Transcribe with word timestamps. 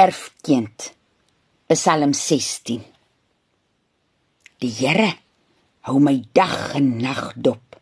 erfkind. 0.00 0.92
Psalm 1.68 2.12
16. 2.16 2.84
Die 4.60 4.72
Here 4.78 5.10
hou 5.88 5.98
my 6.00 6.16
dag 6.36 6.74
en 6.78 6.94
nag 7.02 7.34
dop. 7.36 7.76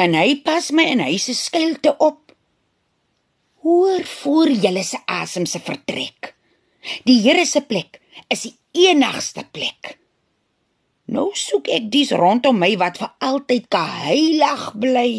En 0.00 0.16
hy 0.18 0.40
pas 0.46 0.70
my 0.74 0.86
in 0.94 1.02
hy 1.04 1.14
se 1.22 1.34
skuilte 1.38 1.94
op. 2.02 2.32
Hoor 3.62 4.02
voor 4.06 4.50
julle 4.64 4.82
se 4.86 4.98
asem 5.10 5.46
se 5.46 5.60
vertrek. 5.62 6.32
Die 7.06 7.20
Here 7.22 7.46
se 7.46 7.62
plek 7.62 8.00
is 8.32 8.46
die 8.48 8.54
enigste 8.88 9.46
plek. 9.52 9.96
Nou 11.14 11.28
soek 11.38 11.70
ek 11.76 11.86
dis 11.94 12.10
rondom 12.16 12.58
my 12.58 12.72
wat 12.80 12.98
vir 13.02 13.12
altyd 13.28 13.68
geheilig 13.70 14.64
bly. 14.82 15.12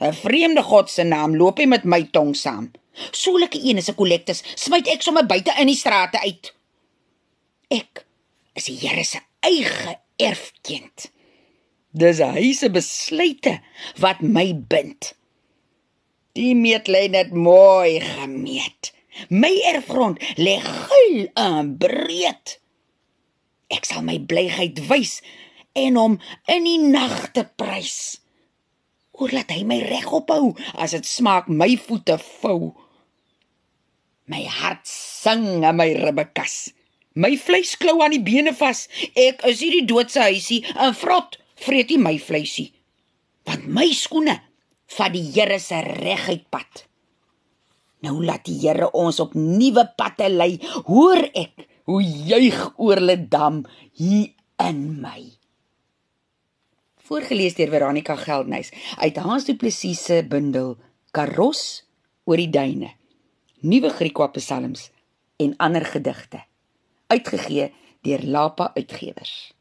'n 0.00 0.16
Vreemde 0.22 0.64
God 0.64 0.88
se 0.90 1.04
naam 1.04 1.36
loop 1.36 1.60
hy 1.60 1.68
met 1.68 1.84
my 1.84 2.02
tong 2.08 2.32
saam. 2.36 2.72
Soulike 3.10 3.58
een 3.58 3.76
is 3.76 3.90
'n 3.90 3.94
kollektus, 3.94 4.42
smyt 4.54 4.88
ek 4.88 5.02
sommer 5.02 5.26
buite 5.26 5.54
in 5.58 5.66
die 5.66 5.76
strate 5.76 6.20
uit. 6.20 6.54
Ek 7.70 8.06
is 8.54 8.64
die 8.64 8.78
Here 8.78 9.04
se 9.04 9.20
eie 9.40 9.98
erfkind. 10.16 11.10
Dis 11.94 12.18
hy 12.18 12.52
se 12.52 12.70
besluite 12.70 13.60
wat 14.02 14.22
my 14.22 14.54
bind. 14.54 15.14
Die 16.34 16.54
meet 16.58 16.88
lê 16.90 17.06
net 17.08 17.30
mooi 17.30 18.00
gemeet. 18.00 18.90
My 19.30 19.52
erfgrond 19.70 20.18
lê 20.36 20.58
gul 20.58 21.28
en 21.38 21.76
breed. 21.78 22.58
Ek 23.70 23.86
sal 23.86 24.02
my 24.02 24.18
blygheid 24.18 24.80
wys 24.90 25.20
en 25.78 25.98
hom 25.98 26.18
in 26.50 26.66
die 26.66 26.80
nagte 26.82 27.46
prys. 27.58 28.18
Oor 29.14 29.30
laat 29.30 29.54
hy 29.54 29.62
my 29.66 29.78
regop 29.86 30.32
hou 30.34 30.54
as 30.74 30.96
dit 30.96 31.06
smaak 31.06 31.46
my 31.46 31.76
voete 31.78 32.18
vou. 32.42 32.74
My 34.26 34.44
hart 34.48 34.86
sing 34.88 35.64
in 35.64 35.76
my 35.76 35.90
ribbekas. 36.00 36.72
My 37.14 37.36
vleis 37.36 37.74
klou 37.76 38.00
aan 38.02 38.14
die 38.16 38.24
bene 38.24 38.54
vas. 38.56 38.86
Ek 39.12 39.44
is 39.46 39.60
hierdie 39.60 39.84
doodse 39.86 40.22
huisie 40.24 40.64
en 40.72 40.96
vrot 40.96 41.36
vreet 41.60 41.92
hy 41.92 41.98
my 42.00 42.16
vleisie. 42.18 42.72
Want 43.44 43.68
my 43.68 43.86
skoene 43.94 44.38
vat 44.96 45.12
die 45.12 45.26
Here 45.34 45.60
se 45.60 45.78
reguit 45.84 46.48
pad. 46.50 46.86
Nou 48.04 48.18
laat 48.24 48.48
die 48.48 48.56
Here 48.64 48.88
ons 48.96 49.20
op 49.20 49.36
nuwe 49.36 49.86
padte 49.98 50.30
lei. 50.32 50.56
Hoor 50.88 51.20
ek 51.36 51.68
hoe 51.84 52.00
juig 52.02 52.58
oorle 52.80 53.18
dam 53.28 53.62
hier 54.00 54.32
in 54.64 54.82
my. 55.04 55.20
Voorgeles 57.04 57.58
deur 57.58 57.68
Veronica 57.68 58.16
Geldnys 58.16 58.72
uit 58.96 59.20
Hans 59.20 59.44
Du 59.44 59.52
Plessis 59.60 60.00
se 60.00 60.22
bundel 60.24 60.78
Karos 61.12 61.84
oor 62.24 62.40
die 62.40 62.48
duine. 62.48 62.94
Nuwe 63.64 63.88
Griekwa 63.88 64.28
Psalms 64.28 64.90
en 65.36 65.54
ander 65.56 65.84
gedigte 65.84 66.44
uitgegee 67.06 67.72
deur 68.00 68.20
Lapa 68.22 68.70
Uitgewers. 68.74 69.53